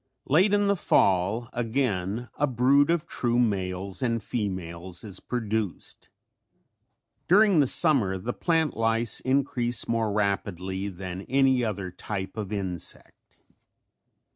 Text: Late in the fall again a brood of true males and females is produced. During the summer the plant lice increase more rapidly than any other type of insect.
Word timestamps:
Late 0.25 0.51
in 0.51 0.65
the 0.65 0.75
fall 0.75 1.47
again 1.53 2.29
a 2.35 2.47
brood 2.47 2.89
of 2.89 3.05
true 3.05 3.37
males 3.37 4.01
and 4.01 4.23
females 4.23 5.03
is 5.03 5.19
produced. 5.19 6.09
During 7.27 7.59
the 7.59 7.67
summer 7.67 8.17
the 8.17 8.33
plant 8.33 8.75
lice 8.75 9.19
increase 9.19 9.87
more 9.87 10.11
rapidly 10.11 10.87
than 10.89 11.21
any 11.29 11.63
other 11.63 11.91
type 11.91 12.35
of 12.35 12.51
insect. 12.51 13.37